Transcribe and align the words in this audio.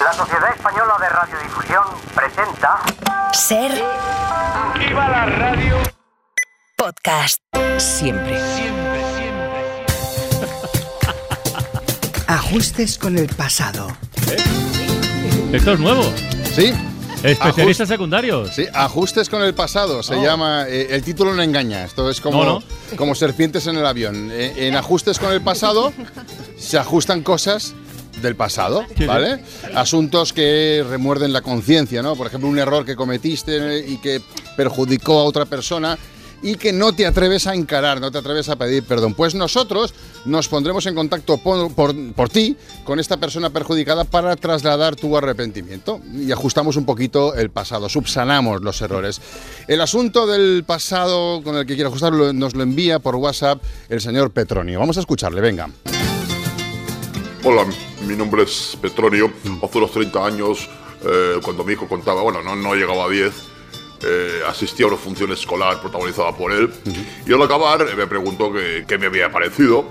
La 0.00 0.12
Sociedad 0.12 0.50
Española 0.54 0.94
de 1.00 1.08
Radiodifusión 1.08 1.82
presenta 2.14 2.80
Ser 3.32 3.72
¡Viva 4.78 5.08
la 5.08 5.26
radio! 5.26 5.76
podcast. 6.76 7.40
Siempre. 7.78 8.40
Siempre, 8.54 9.02
siempre. 9.16 9.84
Ajustes 12.26 12.98
con 12.98 13.18
el 13.18 13.28
pasado. 13.28 13.88
Esto 15.52 15.72
es 15.72 15.78
nuevo. 15.80 16.02
Sí, 16.54 16.72
Especialistas 17.22 17.88
secundarios. 17.88 18.54
sí, 18.54 18.66
ajustes 18.72 19.28
con 19.28 19.42
el 19.42 19.52
pasado. 19.54 20.02
Se 20.02 20.14
Oh. 20.14 20.22
llama. 20.22 20.64
eh, 20.66 20.86
el 20.90 21.02
título 21.02 21.34
no 21.34 21.42
engaña. 21.42 21.84
Esto 21.84 22.08
es 22.08 22.20
como, 22.22 22.42
No, 22.44 22.62
como 22.96 23.14
serpientes 23.14 23.66
en 23.66 23.76
el 23.76 23.84
avión. 23.84 24.30
Eh, 24.32 24.54
en 24.68 24.76
ajustes 24.76 25.18
con 25.18 25.30
el 25.32 25.42
pasado 25.42 25.92
se 26.58 26.78
ajustan 26.78 27.22
cosas 27.22 27.74
del 28.22 28.36
pasado, 28.36 28.84
¿vale? 29.06 29.40
Asuntos 29.74 30.32
que 30.32 30.84
remuerden 30.88 31.32
la 31.32 31.42
conciencia, 31.42 32.02
¿no? 32.02 32.16
Por 32.16 32.26
ejemplo, 32.26 32.48
un 32.48 32.58
error 32.58 32.84
que 32.84 32.96
cometiste 32.96 33.84
y 33.86 33.96
que 33.98 34.20
perjudicó 34.56 35.20
a 35.20 35.24
otra 35.24 35.44
persona 35.46 35.98
y 36.42 36.54
que 36.54 36.72
no 36.72 36.94
te 36.94 37.04
atreves 37.06 37.46
a 37.46 37.54
encarar, 37.54 38.00
no 38.00 38.10
te 38.10 38.16
atreves 38.16 38.48
a 38.48 38.56
pedir 38.56 38.82
perdón. 38.82 39.12
Pues 39.12 39.34
nosotros 39.34 39.92
nos 40.24 40.48
pondremos 40.48 40.86
en 40.86 40.94
contacto 40.94 41.36
por, 41.36 41.74
por- 41.74 41.94
por 42.14 42.28
ti 42.30 42.56
con 42.84 42.98
esta 42.98 43.18
persona 43.18 43.50
perjudicada 43.50 44.04
para 44.04 44.34
trasladar 44.36 44.96
tu 44.96 45.14
arrepentimiento 45.18 46.00
y 46.14 46.32
ajustamos 46.32 46.76
un 46.76 46.86
poquito 46.86 47.34
el 47.34 47.50
pasado, 47.50 47.90
subsanamos 47.90 48.62
los 48.62 48.80
errores. 48.80 49.20
El 49.68 49.82
asunto 49.82 50.26
del 50.26 50.64
pasado 50.66 51.42
con 51.42 51.56
el 51.56 51.66
que 51.66 51.74
quiero 51.74 51.88
ajustarlo 51.90 52.32
nos 52.32 52.54
lo 52.54 52.62
envía 52.62 53.00
por 53.00 53.16
WhatsApp 53.16 53.62
el 53.90 54.00
señor 54.00 54.30
Petronio. 54.30 54.78
Vamos 54.80 54.96
a 54.96 55.00
escucharle, 55.00 55.42
venga. 55.42 55.68
Hola, 57.44 57.64
mi 58.10 58.16
nombre 58.16 58.42
es 58.42 58.76
Petronio. 58.80 59.30
Hace 59.62 59.78
unos 59.78 59.92
30 59.92 60.26
años, 60.26 60.68
eh, 61.04 61.38
cuando 61.42 61.64
mi 61.64 61.74
hijo 61.74 61.86
contaba, 61.88 62.22
bueno, 62.22 62.42
no, 62.42 62.56
no 62.56 62.74
llegaba 62.74 63.04
a 63.04 63.08
10, 63.08 63.32
eh, 64.02 64.40
asistí 64.48 64.82
a 64.82 64.88
una 64.88 64.96
función 64.96 65.30
escolar 65.30 65.80
protagonizada 65.80 66.36
por 66.36 66.50
él. 66.52 66.70
Y 67.24 67.32
al 67.32 67.40
acabar 67.40 67.82
eh, 67.82 67.94
me 67.96 68.08
preguntó 68.08 68.52
qué 68.52 68.98
me 68.98 69.06
había 69.06 69.30
parecido. 69.30 69.84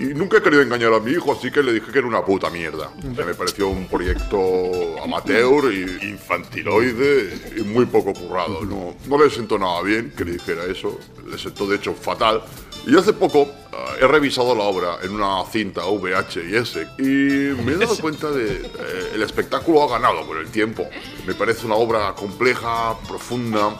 Y 0.00 0.14
nunca 0.14 0.38
he 0.38 0.42
querido 0.42 0.62
engañar 0.62 0.94
a 0.94 0.98
mi 0.98 1.10
hijo, 1.10 1.30
así 1.30 1.50
que 1.50 1.62
le 1.62 1.74
dije 1.74 1.92
que 1.92 1.98
era 1.98 2.08
una 2.08 2.24
puta 2.24 2.48
mierda. 2.48 2.90
Que 3.14 3.22
me 3.22 3.34
pareció 3.34 3.68
un 3.68 3.86
proyecto 3.86 4.98
amateur, 5.04 5.70
y 5.70 6.08
infantiloide 6.08 7.52
y 7.54 7.60
muy 7.60 7.84
poco 7.84 8.14
currado. 8.14 8.64
No, 8.64 8.96
no 9.06 9.22
le 9.22 9.28
sentó 9.28 9.58
nada 9.58 9.82
bien 9.82 10.10
que 10.16 10.24
le 10.24 10.32
dijera 10.32 10.64
eso, 10.64 10.98
le 11.30 11.36
sentó 11.36 11.66
de 11.66 11.76
hecho 11.76 11.92
fatal. 11.92 12.42
Y 12.86 12.96
hace 12.96 13.12
poco 13.12 13.46
ah, 13.74 13.96
he 14.00 14.06
revisado 14.06 14.54
la 14.54 14.64
obra 14.64 14.96
en 15.02 15.10
una 15.10 15.44
cinta 15.44 15.82
VHS 15.84 16.78
y 16.98 17.02
me 17.62 17.72
he 17.72 17.76
dado 17.76 17.94
cuenta 17.98 18.30
de 18.30 18.54
eh, 18.54 19.10
el 19.14 19.22
espectáculo 19.22 19.82
ha 19.82 19.88
ganado 19.88 20.26
con 20.26 20.38
el 20.38 20.48
tiempo. 20.48 20.88
Me 21.26 21.34
parece 21.34 21.66
una 21.66 21.74
obra 21.74 22.14
compleja, 22.14 22.96
profunda, 23.06 23.78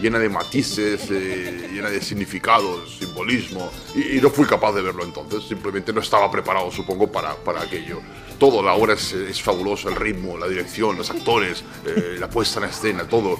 llena 0.00 0.18
de 0.18 0.28
matices, 0.28 1.08
eh, 1.10 1.68
llena 1.72 1.90
de 1.90 2.00
significados, 2.00 2.98
simbolismo, 2.98 3.70
y, 3.94 4.18
y 4.18 4.20
no 4.20 4.30
fui 4.30 4.46
capaz 4.46 4.72
de 4.72 4.82
verlo 4.82 5.04
entonces, 5.04 5.44
simplemente 5.48 5.92
no 5.92 6.00
estaba 6.00 6.30
preparado, 6.30 6.70
supongo, 6.70 7.10
para, 7.10 7.34
para 7.36 7.62
aquello. 7.62 8.00
Todo, 8.38 8.62
la 8.62 8.74
obra 8.74 8.94
es, 8.94 9.12
es 9.12 9.42
fabulosa, 9.42 9.90
el 9.90 9.96
ritmo, 9.96 10.38
la 10.38 10.48
dirección, 10.48 10.96
los 10.96 11.10
actores, 11.10 11.62
eh, 11.84 12.16
la 12.18 12.28
puesta 12.30 12.60
en 12.60 12.70
escena, 12.70 13.04
todo. 13.04 13.38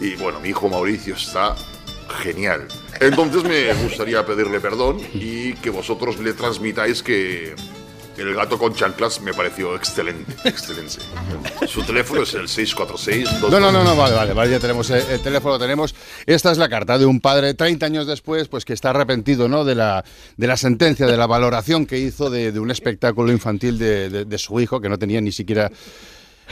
Y 0.00 0.14
bueno, 0.16 0.40
mi 0.40 0.48
hijo 0.48 0.68
Mauricio 0.68 1.14
está 1.14 1.54
genial. 2.22 2.66
Entonces 3.00 3.44
me 3.44 3.72
gustaría 3.82 4.24
pedirle 4.24 4.60
perdón 4.60 4.98
y 5.12 5.54
que 5.54 5.70
vosotros 5.70 6.18
le 6.18 6.32
transmitáis 6.32 7.02
que 7.02 7.54
el 8.18 8.34
gato 8.34 8.58
con 8.58 8.74
chanclas 8.74 9.20
me 9.22 9.32
pareció 9.32 9.74
excelente, 9.76 10.32
excelente. 10.48 10.96
Su 11.66 11.82
teléfono 11.82 12.22
es 12.22 12.34
el 12.34 12.48
646 12.48 13.40
No, 13.50 13.60
no, 13.60 13.72
no, 13.72 13.82
no, 13.84 13.96
vale, 13.96 14.14
vale, 14.14 14.32
vale, 14.34 14.50
ya 14.50 14.58
tenemos 14.58 14.90
el, 14.90 15.02
el 15.10 15.20
teléfono, 15.20 15.54
lo 15.54 15.58
tenemos. 15.60 15.94
Esta 16.26 16.52
es 16.52 16.58
la 16.58 16.68
carta 16.68 16.98
de 16.98 17.06
un 17.06 17.20
padre 17.20 17.54
30 17.54 17.86
años 17.86 18.06
después, 18.06 18.48
pues 18.48 18.64
que 18.64 18.72
está 18.74 18.90
arrepentido, 18.90 19.48
¿no? 19.48 19.64
De 19.64 19.74
la, 19.74 20.04
de 20.36 20.46
la 20.46 20.56
sentencia, 20.56 21.06
de 21.06 21.16
la 21.16 21.26
valoración 21.26 21.86
que 21.86 21.98
hizo 21.98 22.28
de, 22.30 22.52
de 22.52 22.60
un 22.60 22.70
espectáculo 22.70 23.32
infantil 23.32 23.78
de, 23.78 24.10
de- 24.10 24.24
de 24.24 24.38
su 24.38 24.60
hijo, 24.60 24.80
que 24.80 24.88
no 24.88 24.98
tenía 24.98 25.20
ni 25.20 25.32
siquiera 25.32 25.70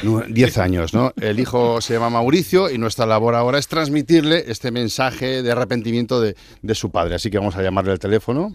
nu- 0.03 0.23
10 0.29 0.59
años, 0.59 0.95
¿no? 0.95 1.13
El 1.21 1.39
hijo 1.39 1.81
se 1.81 1.93
llama 1.95 2.09
Mauricio 2.11 2.71
y 2.71 2.79
nuestra 2.79 3.05
labor 3.05 3.35
ahora 3.35 3.59
es 3.59 3.69
transmitirle 3.69 4.45
este 4.49 4.71
mensaje 4.71 5.43
de 5.43 5.53
arrepentimiento 5.53 6.21
de, 6.21 6.35
de 6.63 6.75
su 6.75 6.91
padre. 6.91 7.17
Así 7.17 7.31
que 7.31 7.39
vamos 7.39 7.57
a 7.57 7.63
llamarle 7.63 7.93
al 7.93 7.99
teléfono. 7.99 8.55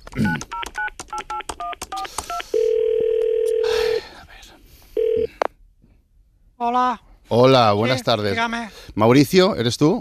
Hola. 6.65 7.01
Hola, 7.27 7.73
buenas 7.73 7.97
Sí, 7.99 8.03
tardes. 8.05 8.31
Dígame. 8.31 8.69
Mauricio, 8.95 9.55
¿eres 9.57 9.77
tú? 9.77 9.99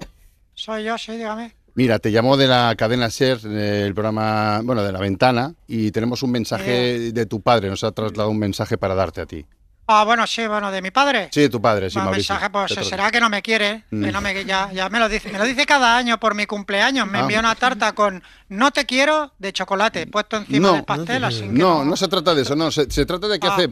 Soy 0.55 0.85
yo, 0.85 0.97
sí, 0.97 1.11
dígame. 1.17 1.57
Mira, 1.75 1.99
te 1.99 2.11
llamo 2.11 2.37
de 2.37 2.47
la 2.47 2.73
cadena 2.77 3.11
SER, 3.11 3.41
el 3.47 3.93
programa, 3.95 4.61
bueno, 4.63 4.85
de 4.85 4.93
la 4.93 5.01
ventana, 5.01 5.55
y 5.67 5.91
tenemos 5.91 6.23
un 6.23 6.31
mensaje 6.31 7.11
de 7.13 7.27
tu 7.27 7.41
padre, 7.41 7.69
nos 7.69 7.83
ha 7.83 7.91
trasladado 7.91 8.31
un 8.31 8.39
mensaje 8.39 8.79
para 8.79 8.95
darte 8.95 9.23
a 9.23 9.27
ti. 9.27 9.45
Ah, 9.89 10.05
bueno, 10.05 10.25
sí, 10.29 10.47
bueno, 10.47 10.71
de 10.71 10.81
mi 10.83 10.93
padre. 10.93 11.31
Sí, 11.33 11.41
de 11.41 11.49
tu 11.49 11.61
padre, 11.61 11.91
sí, 11.91 11.95
Bueno, 11.97 12.11
Mauricio. 12.11 12.35
mensaje, 12.35 12.51
pues 12.53 12.87
será 12.89 13.11
que 13.11 13.19
no 13.21 13.29
me 13.29 13.43
quiere, 13.43 13.83
Mm. 13.91 14.05
que 14.05 14.13
no 14.13 14.21
me, 14.21 14.45
ya, 14.45 14.71
ya 14.73 14.89
me 14.89 15.01
lo 15.01 15.09
dice, 15.09 15.33
me 15.33 15.39
lo 15.39 15.45
dice 15.45 15.67
cada 15.67 15.97
año 15.97 16.21
por 16.21 16.37
mi 16.37 16.47
cumpleaños, 16.47 17.09
me 17.09 17.19
Ah. 17.19 17.23
envía 17.23 17.41
una 17.41 17.57
tarta 17.57 17.93
con 17.93 18.23
no 18.49 18.71
te 18.71 18.87
quiero 18.87 19.33
de 19.41 19.53
chocolate 19.53 20.07
puesto 20.07 20.37
encima 20.37 20.69
No, 20.69 20.75
del 20.75 20.85
pastel, 20.85 21.25
así 21.25 21.41
que 21.41 21.49
No, 21.49 21.85
no 21.85 21.97
se 21.97 22.07
trata 22.07 22.35
de 22.37 22.43
eso, 22.43 22.55
no, 22.55 22.71
se, 22.71 22.89
se 22.89 23.05
trata 23.05 23.27
de 23.27 23.41
que 23.41 23.49
Ah. 23.49 23.55
hace, 23.57 23.71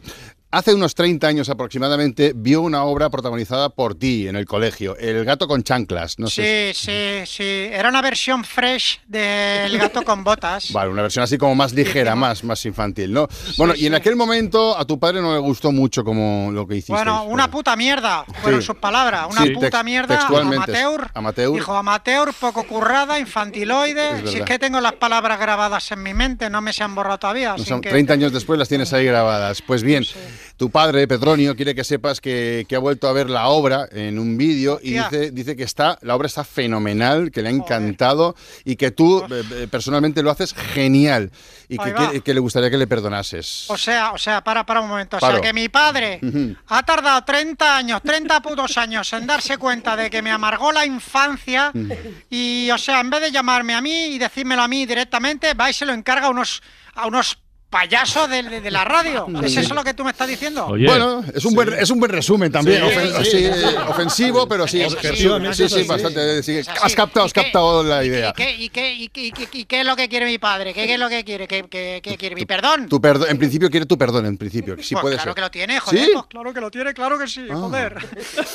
hace 0.52 0.74
unos 0.74 0.94
30 0.94 1.26
años 1.28 1.48
aproximadamente 1.48 2.32
vio 2.34 2.60
una 2.62 2.82
obra 2.84 3.08
protagonizada 3.10 3.68
por 3.70 3.94
ti 3.94 4.26
en 4.28 4.36
el 4.36 4.46
colegio, 4.46 4.96
El 4.96 5.24
gato 5.24 5.46
con 5.46 5.62
chanclas, 5.62 6.18
no 6.18 6.28
sé. 6.28 6.72
Sí, 6.74 6.80
sí, 6.90 7.26
sí, 7.26 7.68
era 7.72 7.88
una 7.88 8.02
versión 8.02 8.44
fresh 8.44 9.00
del 9.06 9.78
gato 9.78 10.02
con 10.02 10.24
botas. 10.24 10.72
Vale, 10.72 10.90
una 10.90 11.02
versión 11.02 11.22
así 11.22 11.38
como 11.38 11.54
más 11.54 11.72
ligera, 11.72 12.14
más, 12.16 12.42
más 12.44 12.64
infantil, 12.66 13.12
¿no? 13.12 13.28
bueno, 13.58 13.74
y 13.76 13.86
en 13.86 13.92
sí. 13.92 13.96
aquel 13.96 14.16
momento 14.16 14.76
a 14.76 14.84
tu 14.84 14.98
padre 14.98 15.20
no 15.22 15.32
le 15.32 15.38
gustó 15.40 15.70
mucho 15.72 16.02
como 16.04 16.50
lo 16.52 16.66
que 16.66 16.76
hiciste. 16.76 16.92
Bueno, 16.92 17.24
una 17.24 17.50
puta 17.50 17.76
mierda, 17.76 18.24
fueron 18.42 18.60
Sí. 18.60 18.66
sus 18.66 18.76
palabras. 18.76 19.26
Una 19.30 19.42
Sí, 19.42 19.50
puta 19.50 19.70
tex- 19.70 19.84
mierda, 19.84 20.16
textualmente, 20.18 20.76
amateur. 20.76 21.10
amateur. 21.14 21.52
Dijo 21.52 21.76
amateur, 21.76 22.32
poco 22.34 22.64
currada, 22.64 23.16
Es 23.16 23.22
infantiloide. 23.22 24.08
Si 24.18 24.22
verdad. 24.24 24.34
es 24.34 24.42
que 24.44 24.58
tengo 24.58 24.80
las 24.80 24.94
palabras 24.94 25.38
grabadas 25.38 25.90
en 25.92 26.02
mi 26.02 26.14
mente, 26.14 26.50
no 26.50 26.60
me 26.60 26.72
se 26.72 26.82
han 26.82 26.94
borrado 26.94 27.18
todavía. 27.18 27.50
No 27.50 27.54
así 27.54 27.64
son- 27.66 27.80
que- 27.80 27.90
30 27.90 28.14
años 28.14 28.32
después 28.32 28.58
las 28.58 28.68
tienes 28.68 28.92
ahí 28.92 29.04
grabadas. 29.04 29.62
Pues 29.62 29.82
bien, 29.82 30.04
tu 30.60 30.68
padre, 30.68 31.08
Petronio, 31.08 31.56
quiere 31.56 31.74
que 31.74 31.84
sepas 31.84 32.20
que, 32.20 32.66
que 32.68 32.76
ha 32.76 32.78
vuelto 32.78 33.08
a 33.08 33.14
ver 33.14 33.30
la 33.30 33.48
obra 33.48 33.88
en 33.92 34.18
un 34.18 34.36
vídeo 34.36 34.78
y 34.82 34.92
dice, 34.92 35.30
dice 35.30 35.56
que 35.56 35.62
está, 35.62 35.98
la 36.02 36.14
obra 36.14 36.26
está 36.26 36.44
fenomenal, 36.44 37.30
que 37.30 37.40
le 37.40 37.48
ha 37.48 37.50
encantado 37.50 38.36
y 38.62 38.76
que 38.76 38.90
tú 38.90 39.24
eh, 39.30 39.42
eh, 39.52 39.68
personalmente 39.70 40.22
lo 40.22 40.30
haces 40.30 40.52
genial 40.52 41.30
y 41.66 41.78
que, 42.20 42.34
le 42.34 42.40
gustaría 42.40 42.68
que 42.68 42.76
le 42.76 42.86
perdonases. 42.86 43.70
O 43.70 43.78
sea, 43.78 44.12
o 44.12 44.18
sea, 44.18 44.44
para, 44.44 44.66
para 44.66 44.82
un 44.82 44.88
momento. 44.88 45.16
O 45.16 45.20
sea, 45.20 45.40
que 45.40 45.54
mi 45.54 45.70
padre 45.70 46.20
ha 46.66 46.82
tardado 46.82 47.24
30 47.24 47.76
años, 47.78 48.02
30 48.02 48.42
putos 48.42 48.76
años 48.76 49.10
en 49.14 49.26
darse 49.26 49.56
cuenta 49.56 49.96
de 49.96 50.10
que 50.10 50.20
me 50.20 50.30
amargó 50.30 50.72
la 50.72 50.84
infancia 50.84 51.72
y, 52.28 52.70
o 52.70 52.76
sea, 52.76 53.00
en 53.00 53.08
vez 53.08 53.22
de 53.22 53.30
llamarme 53.30 53.72
a 53.72 53.80
mí 53.80 54.08
y 54.08 54.18
decírmelo 54.18 54.60
a 54.60 54.68
mí 54.68 54.84
directamente, 54.84 55.54
va 55.54 55.70
y 55.70 55.72
se 55.72 55.86
lo 55.86 55.94
encarga 55.94 56.26
a 56.26 56.30
unos, 56.30 56.62
a 56.94 57.06
unos 57.06 57.38
payasos 57.70 58.28
de, 58.28 58.42
de- 58.42 58.60
de 58.60 58.70
la 58.70 58.84
radio. 58.84 59.26
¿Es 59.44 59.56
eso 59.56 59.74
lo 59.74 59.84
que 59.84 59.94
tú 59.94 60.04
me 60.04 60.10
estás 60.10 60.26
diciendo? 60.28 60.66
Oye, 60.66 60.86
Bueno, 60.86 61.24
es 61.32 61.44
un, 61.44 61.54
buen, 61.54 61.72
es 61.72 61.88
un 61.90 62.00
buen 62.00 62.10
resumen 62.10 62.50
también, 62.50 62.82
Sí, 62.82 62.88
ofen- 62.96 63.24
sí, 63.24 63.30
sí, 63.30 63.44
eh, 63.46 63.76
ofensivo, 63.88 64.48
pero 64.48 64.66
sí, 64.66 64.82
Es 64.82 64.92
sí, 64.92 65.68
sí, 65.68 65.82
bastante. 65.86 66.20
has 66.82 66.94
captado, 66.94 67.24
¿Y 67.24 67.28
has 67.28 67.32
captado 67.32 67.82
la 67.84 68.04
idea. 68.04 68.30
¿Y 68.30 68.32
qué, 68.32 68.50
y 68.56 68.68
qué, 68.70 68.92
y 68.94 69.08
qué- 69.08 69.26
y 69.26 69.32
qué- 69.32 69.48
y 69.52 69.64
qué 69.64 69.80
es 69.80 69.86
lo 69.86 69.94
que 69.96 70.08
quiere 70.08 70.26
mi 70.26 70.38
padre? 70.38 70.74
¿Qué, 70.74 70.86
qué 70.86 70.94
es 70.94 71.00
lo 71.00 71.08
que 71.08 71.24
quiere? 71.24 71.46
¿Qué, 71.46 71.64
qué- 71.70 72.00
qué 72.02 72.16
quiere? 72.16 72.34
¿Mi 72.34 72.44
perdón? 72.44 72.88
Tu 72.88 73.00
perdón, 73.00 73.28
en 73.30 73.38
principio 73.38 73.70
quiere 73.70 73.86
tu 73.86 73.96
perdón, 73.96 74.26
en 74.26 74.36
principio, 74.36 74.76
sí 74.82 74.94
Pues 74.94 75.02
puede 75.02 75.14
claro 75.16 75.30
ser. 75.30 75.34
que 75.36 75.40
lo 75.42 75.50
tiene, 75.50 75.78
joder. 75.80 76.04
¿Sí? 76.04 76.10
pues 76.12 76.26
claro 76.26 76.52
que 76.52 76.60
lo 76.60 76.70
tiene, 76.70 76.92
claro 76.92 77.18
que 77.18 77.28
sí, 77.28 77.46
Ah. 77.50 77.54
joder. 77.56 77.96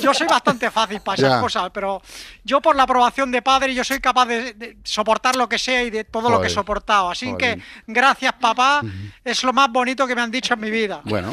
Yo 0.01 0.13
soy 0.13 0.27
bastante 0.27 0.69
fácil 0.71 0.99
para 0.99 1.15
esas 1.17 1.31
Ya. 1.31 1.39
cosas, 1.41 1.69
pero 1.73 2.01
yo 2.43 2.61
por 2.61 2.75
la 2.75 2.83
aprobación 2.83 3.31
de 3.31 3.41
padre 3.41 3.73
yo 3.73 3.83
soy 3.83 3.99
capaz 3.99 4.25
de, 4.25 4.53
de 4.53 4.77
soportar 4.83 5.35
lo 5.37 5.47
que 5.47 5.57
sea 5.57 5.83
y 5.83 5.89
de 5.89 6.03
todo 6.03 6.29
lo 6.29 6.41
que 6.41 6.47
he 6.47 6.49
soportado. 6.49 7.09
Así 7.11 7.27
Joder. 7.31 7.57
que 7.57 7.63
gracias 7.87 8.33
papá, 8.39 8.81
es 9.23 9.43
lo 9.43 9.53
más 9.53 9.69
bonito 9.71 10.05
que 10.07 10.15
me 10.15 10.21
han 10.21 10.31
dicho 10.31 10.53
en 10.53 10.59
mi 10.59 10.69
vida. 10.71 11.01
Bueno, 11.03 11.31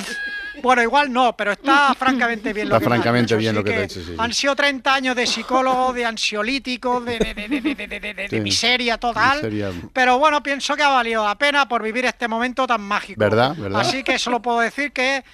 Bueno, 0.63 0.83
igual 0.83 1.13
no, 1.13 1.35
pero 1.37 1.53
está 1.53 1.95
francamente 1.99 2.53
bien 2.53 2.69
lo 2.69 2.79
que 2.79 2.87
me 2.87 2.95
han 2.95 3.01
francamente 3.03 3.35
dicho, 3.35 3.39
bien 3.39 3.55
lo 3.55 3.65
que 3.65 3.71
te 3.71 3.77
ha 3.79 3.83
dicho, 3.83 4.01
sí, 4.01 4.07
sí. 4.07 4.15
Han 4.19 4.33
sido 4.35 4.55
30 4.55 4.95
años 4.95 5.17
de 5.17 5.27
psicólogo, 5.27 5.93
de 5.93 6.05
ansiolítico, 6.05 7.01
de, 7.01 7.19
de, 7.19 7.35
de, 7.35 7.49
de, 7.49 7.61
de, 7.61 7.75
de, 7.89 8.01
de- 8.01 8.15
de 8.15 8.29
Sí. 8.29 8.41
miseria 8.41 8.99
total. 8.99 9.37
Miseria. 9.37 9.71
Pero 9.93 10.19
bueno, 10.19 10.43
pienso 10.43 10.77
que 10.77 10.83
ha 10.83 10.89
valido 10.91 11.25
la 11.25 11.37
pena 11.37 11.67
por 11.67 11.83
vivir 11.83 12.05
este 12.05 12.29
momento 12.29 12.67
tan 12.67 12.81
mágico. 12.83 13.19
¿Verdad? 13.19 13.57
¿Verdad? 13.57 13.81
Así 13.81 14.03
que 14.05 14.19
solo 14.19 14.41
puedo 14.43 14.61
decir 14.61 14.93
que 14.93 15.25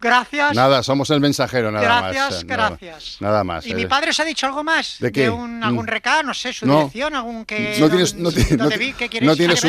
Gracias. 0.00 0.54
Nada, 0.54 0.82
somos 0.84 1.10
el 1.10 1.20
mensajero, 1.20 1.70
nada 1.72 1.84
Gracias, 1.84 2.30
más. 2.30 2.44
nada- 2.44 2.68
gracias. 2.70 3.16
Nada, 3.20 3.42
más. 3.44 3.66
¿Y 3.66 3.72
eh. 3.72 3.74
mi 3.74 3.86
padre 3.86 4.10
os 4.10 4.20
ha 4.20 4.24
dicho 4.24 4.46
algo 4.46 4.62
más? 4.62 4.96
¿De 5.00 5.10
qué? 5.10 5.28
un, 5.28 5.62
algún 5.64 5.86
Mm. 5.86 5.88
recado? 5.88 6.22
No 6.22 6.34
sé, 6.34 6.52
su 6.52 6.66
No. 6.66 6.78
dirección, 6.78 7.16
algún 7.16 7.44
que... 7.44 7.76
No 7.80 7.88
tienes, 7.88 8.14
no, 8.14 8.30
ti- 8.30 8.46
no 8.52 8.56
¿Dónde 8.58 8.78
ti- 8.78 8.84
vi? 8.86 8.92
¿Qué 8.92 9.08
quieres 9.08 9.26
no 9.28 9.34
tienes 9.34 9.58
su, 9.60 9.68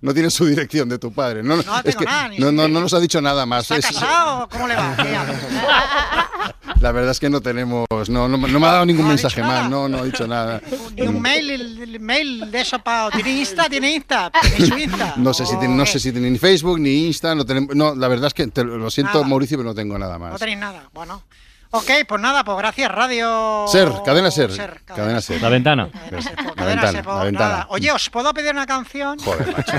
no 0.00 0.14
tienes 0.14 0.32
su 0.34 0.46
dirección 0.46 0.88
de 0.88 0.98
tu 0.98 1.12
padre. 1.12 1.42
No, 1.42 1.56
No 1.56 1.60
es 1.60 1.82
tengo 1.84 1.98
que 1.98 2.04
nada, 2.06 2.28
ni 2.28 2.38
no, 2.38 2.52
no, 2.52 2.68
nos 2.68 2.94
ha 2.94 3.00
dicho 3.00 3.20
nada 3.20 3.44
más. 3.44 3.70
¿Está 3.70 3.76
Es- 3.76 3.94
casado 3.94 4.48
cómo 4.48 4.66
le 4.66 4.76
va? 4.76 4.96
La 6.84 6.92
verdad 6.92 7.12
es 7.12 7.18
que 7.18 7.30
no 7.30 7.40
tenemos, 7.40 7.86
no, 8.10 8.28
no, 8.28 8.36
no 8.36 8.60
me 8.60 8.66
ha 8.66 8.72
dado 8.72 8.84
ningún 8.84 9.04
No 9.04 9.08
mensaje 9.08 9.42
más, 9.42 9.70
no, 9.70 9.88
no 9.88 10.00
ha 10.00 10.04
dicho 10.04 10.26
nada. 10.26 10.60
Ni 10.94 11.06
un 11.06 11.18
mail, 11.18 11.50
el, 11.50 11.78
el 11.82 11.98
mail 11.98 12.50
de 12.50 12.60
eso 12.60 12.78
para... 12.78 13.08
¿Tiene 13.08 13.30
Insta? 13.38 13.70
¿Tiene 13.70 13.94
Insta? 13.94 14.30
¿Tiene 14.54 14.66
su 14.66 14.78
Insta? 14.78 15.14
No 15.16 15.32
sé 15.32 15.46
si 15.46 15.54
¿O 15.54 15.58
tiene, 15.58 15.74
no 15.74 15.86
sé 15.86 15.98
si 15.98 16.12
tiene 16.12 16.28
ni 16.30 16.36
Facebook 16.38 16.78
ni 16.78 17.06
Insta, 17.06 17.34
no 17.34 17.46
tenemos, 17.46 17.74
no, 17.74 17.94
la 17.94 18.06
verdad 18.08 18.26
es 18.26 18.34
que 18.34 18.48
te- 18.48 18.64
lo 18.64 18.90
siento 18.90 19.14
Nada. 19.14 19.26
Mauricio, 19.26 19.56
pero 19.56 19.70
no 19.70 19.74
tengo 19.74 19.98
nada 19.98 20.18
No 20.18 20.26
más. 20.26 20.38
tenéis 20.38 20.58
nada. 20.58 20.90
Bueno. 20.92 21.22
Ok, 21.70 21.90
pues 22.06 22.20
nada, 22.20 22.44
pues 22.44 22.58
gracias, 22.58 22.90
Radio... 22.92 23.64
Ser, 23.66 23.90
cadena 24.04 24.30
ser, 24.30 24.50
cadena 24.84 25.22
ser. 25.22 25.40
La 25.40 25.48
ventana. 25.48 25.88
Cadena 25.90 26.22
Ser, 26.22 26.34
pues, 26.36 26.53
La 26.64 26.70
cadena 26.76 26.82
ventana, 26.82 26.98
Ser, 27.04 27.06
la 27.18 27.24
ventana. 27.24 27.48
nada. 27.48 27.66
Oye, 27.70 27.92
¿os 27.92 28.10
puedo 28.10 28.32
pedir 28.34 28.52
una 28.52 28.66
canción? 28.66 29.18
Joder, 29.18 29.46
macho. 29.56 29.72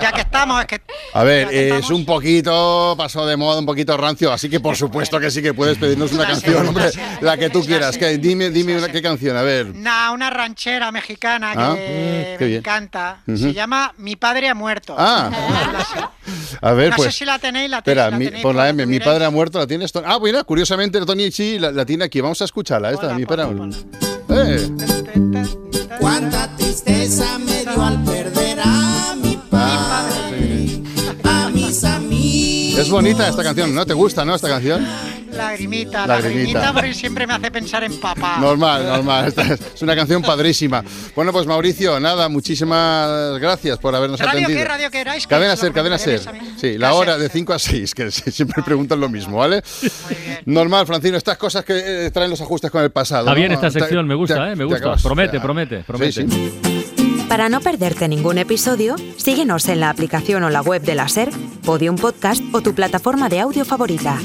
Ya 0.00 0.12
que 0.12 0.20
estamos, 0.22 0.60
es 0.60 0.66
que... 0.66 0.80
A 1.14 1.22
ver, 1.24 1.48
es 1.52 1.62
estamos- 1.74 1.90
un 1.90 2.04
poquito 2.06 2.94
pasado 2.96 3.26
de 3.26 3.36
moda, 3.36 3.58
un 3.60 3.66
poquito 3.66 3.96
rancio, 3.96 4.32
así 4.32 4.48
que 4.48 4.60
por 4.60 4.76
supuesto 4.76 5.18
que 5.20 5.30
sí 5.30 5.42
que 5.42 5.54
puedes 5.54 5.78
pedirnos 5.78 6.12
una 6.12 6.26
canción, 6.26 6.66
hombre, 6.68 6.90
la 7.20 7.36
que 7.36 7.50
tú 7.50 7.64
quieras. 7.64 7.96
Que, 7.98 8.18
dime, 8.18 8.50
dime 8.50 8.76
una, 8.76 8.88
qué 8.88 9.00
canción, 9.02 9.36
a 9.36 9.42
ver. 9.42 9.74
Nah, 9.74 10.10
una 10.12 10.30
ranchera 10.30 10.90
mexicana 10.92 11.52
que 11.52 11.60
Ah, 11.60 12.36
me 12.40 12.56
encanta. 12.56 13.22
Se 13.26 13.52
llama 13.52 13.94
Mi 13.98 14.16
padre 14.16 14.48
ha 14.48 14.54
muerto. 14.54 14.94
Ah. 14.98 15.30
A 16.62 16.72
ver, 16.72 16.90
no 16.90 16.96
pues. 16.96 17.12
sé 17.12 17.18
si 17.20 17.24
la 17.24 17.38
tenéis, 17.38 17.70
la, 17.70 17.78
Espera, 17.78 18.10
tenéis, 18.10 18.42
por 18.42 18.54
la 18.54 18.68
M, 18.68 18.86
mi 18.86 18.98
padre 19.00 19.24
ha 19.24 19.30
muerto, 19.30 19.58
¿la 19.58 19.66
tienes? 19.66 19.92
Ah, 20.04 20.18
mira, 20.22 20.44
curiosamente 20.44 21.00
Tony 21.04 21.30
sí 21.30 21.58
la, 21.58 21.70
la 21.70 21.84
tiene 21.84 22.04
aquí. 22.04 22.20
Vamos 22.20 22.40
a 22.42 22.44
escucharla, 22.46 22.90
esta, 22.90 23.02
Ponla, 23.08 23.18
mi 23.18 23.26
padre. 23.26 23.46
Eh, 24.28 24.68
Cuánta 26.18 26.48
tristeza 26.56 27.38
me 27.38 27.60
dio 27.60 27.82
al 27.82 28.02
perder 28.02 28.58
a 28.64 29.14
mi 29.22 29.38
padre, 29.50 30.82
a 31.22 31.50
mis 31.50 31.84
amigos. 31.84 32.80
es 32.80 32.88
bonita 32.88 33.28
esta 33.28 33.42
canción, 33.42 33.74
¿no? 33.74 33.84
¿Te 33.84 33.92
gusta, 33.92 34.24
no, 34.24 34.34
esta 34.34 34.48
canción? 34.48 34.82
Lagrimita, 35.36 36.06
Lagrimita. 36.06 36.08
lagrimita, 36.60 36.72
porque 36.72 36.94
siempre 36.94 37.26
me 37.26 37.34
hace 37.34 37.50
pensar 37.50 37.84
en 37.84 37.98
papá. 38.00 38.38
Normal, 38.40 38.86
normal. 38.86 39.32
Es 39.74 39.82
una 39.82 39.94
canción 39.94 40.22
padrísima. 40.22 40.82
Bueno, 41.14 41.32
pues 41.32 41.46
Mauricio, 41.46 41.98
nada, 42.00 42.28
muchísimas 42.28 43.38
gracias 43.38 43.78
por 43.78 43.94
habernos 43.94 44.18
¿Radio 44.20 44.30
atendido. 44.44 44.58
qué? 44.58 44.64
¿Radio 44.64 44.90
qué 44.90 45.00
erais? 45.00 45.26
Que 45.26 45.30
Cadena 45.30 45.56
Ser, 45.56 45.72
cadena 45.72 45.98
Ser. 45.98 46.20
Sí, 46.60 46.78
la 46.78 46.94
hora 46.94 47.18
de 47.18 47.26
sí. 47.28 47.32
5 47.38 47.52
a 47.52 47.58
6, 47.58 47.94
que 47.94 48.10
siempre 48.10 48.62
preguntan 48.62 48.98
lo 49.00 49.08
mismo, 49.08 49.38
¿vale? 49.38 49.62
Muy 49.82 50.16
bien. 50.24 50.38
Normal, 50.46 50.86
Francino, 50.86 51.16
estas 51.16 51.36
cosas 51.38 51.64
que 51.64 52.06
eh, 52.06 52.10
traen 52.10 52.30
los 52.30 52.40
ajustes 52.40 52.70
con 52.70 52.82
el 52.82 52.90
pasado. 52.90 53.22
Está 53.22 53.30
¿no? 53.32 53.36
bien 53.36 53.52
esta 53.52 53.70
Te- 53.70 53.80
sección, 53.80 54.06
me 54.06 54.14
gusta, 54.14 54.34
te- 54.46 54.52
eh, 54.52 54.56
me 54.56 54.64
gusta. 54.64 54.78
acabas- 54.78 55.02
Promete, 55.02 55.36
ya. 55.36 55.42
promete, 55.42 55.76
Sí, 55.78 55.84
promete. 55.86 56.12
sí. 56.12 56.60
Para 57.28 57.48
no 57.48 57.60
perderte 57.60 58.06
ningún 58.08 58.38
episodio, 58.38 58.94
síguenos 59.16 59.68
en 59.68 59.80
la 59.80 59.90
aplicación 59.90 60.44
o 60.44 60.50
la 60.50 60.62
web 60.62 60.82
de 60.82 60.94
la 60.94 61.08
SER, 61.08 61.30
Podium 61.64 61.96
Podcast 61.96 62.40
o 62.52 62.60
tu 62.60 62.72
plataforma 62.74 63.28
de 63.28 63.40
audio 63.40 63.64
favorita. 63.64 64.18